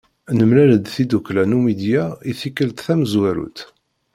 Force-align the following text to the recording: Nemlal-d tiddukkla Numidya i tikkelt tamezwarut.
Nemlal-d 0.37 0.85
tiddukkla 0.93 1.43
Numidya 1.49 2.03
i 2.29 2.31
tikkelt 2.39 2.83
tamezwarut. 2.85 3.59